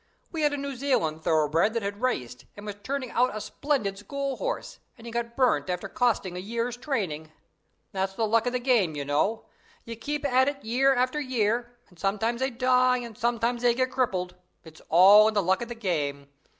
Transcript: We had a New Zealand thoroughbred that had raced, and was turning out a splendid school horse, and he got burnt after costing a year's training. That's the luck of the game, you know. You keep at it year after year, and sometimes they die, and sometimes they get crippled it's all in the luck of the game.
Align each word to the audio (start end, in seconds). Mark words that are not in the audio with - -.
We 0.31 0.41
had 0.41 0.51
a 0.51 0.57
New 0.57 0.75
Zealand 0.75 1.23
thoroughbred 1.23 1.75
that 1.75 1.83
had 1.83 2.01
raced, 2.01 2.45
and 2.57 2.65
was 2.65 2.77
turning 2.81 3.11
out 3.11 3.35
a 3.35 3.39
splendid 3.39 3.99
school 3.99 4.37
horse, 4.37 4.79
and 4.97 5.05
he 5.05 5.11
got 5.11 5.35
burnt 5.35 5.69
after 5.69 5.87
costing 5.87 6.35
a 6.35 6.39
year's 6.39 6.75
training. 6.75 7.31
That's 7.91 8.13
the 8.15 8.25
luck 8.25 8.47
of 8.47 8.53
the 8.53 8.57
game, 8.59 8.95
you 8.95 9.05
know. 9.05 9.45
You 9.85 9.95
keep 9.95 10.25
at 10.25 10.47
it 10.47 10.65
year 10.65 10.95
after 10.95 11.19
year, 11.19 11.77
and 11.87 11.99
sometimes 11.99 12.41
they 12.41 12.49
die, 12.49 12.97
and 12.97 13.15
sometimes 13.15 13.61
they 13.61 13.75
get 13.75 13.91
crippled 13.91 14.33
it's 14.63 14.81
all 14.89 15.27
in 15.27 15.35
the 15.35 15.43
luck 15.43 15.61
of 15.61 15.69
the 15.69 15.75
game. 15.75 16.29